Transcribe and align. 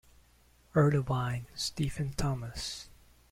Erlewine, 0.73 1.45
Stephen 1.53 2.09
Thomas. 2.15 2.89